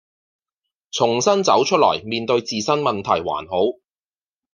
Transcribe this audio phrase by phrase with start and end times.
[0.89, 3.77] 重新走出來面對自身問題還好